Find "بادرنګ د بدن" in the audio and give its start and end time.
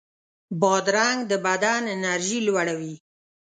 0.61-1.81